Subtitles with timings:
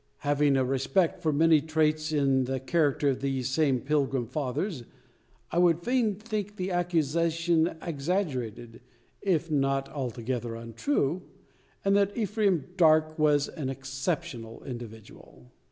[0.21, 4.83] Having a respect for many traits in the character of these same Pilgrim Fathers,
[5.51, 8.81] I would fain think the accusation exaggerated
[9.21, 11.21] if not altogether untrue
[11.85, 15.51] and that Ephraim Darke was an exceptional individual.